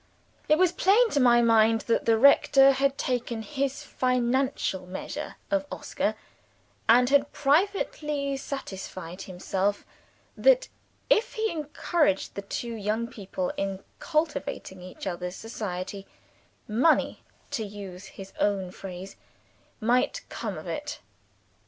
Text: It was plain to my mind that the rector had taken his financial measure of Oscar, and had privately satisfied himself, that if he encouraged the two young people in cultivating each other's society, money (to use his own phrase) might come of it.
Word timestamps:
It 0.49 0.57
was 0.57 0.71
plain 0.71 1.11
to 1.11 1.19
my 1.19 1.43
mind 1.43 1.81
that 1.81 2.05
the 2.05 2.17
rector 2.17 2.71
had 2.71 2.97
taken 2.97 3.43
his 3.43 3.83
financial 3.83 4.87
measure 4.87 5.35
of 5.51 5.67
Oscar, 5.71 6.15
and 6.89 7.07
had 7.11 7.31
privately 7.31 8.35
satisfied 8.35 9.21
himself, 9.21 9.85
that 10.35 10.69
if 11.07 11.33
he 11.33 11.51
encouraged 11.51 12.33
the 12.33 12.41
two 12.41 12.73
young 12.73 13.07
people 13.09 13.53
in 13.57 13.83
cultivating 13.99 14.81
each 14.81 15.05
other's 15.05 15.35
society, 15.35 16.07
money 16.67 17.21
(to 17.51 17.63
use 17.63 18.05
his 18.05 18.33
own 18.39 18.71
phrase) 18.71 19.17
might 19.81 20.25
come 20.29 20.57
of 20.57 20.65
it. 20.65 20.99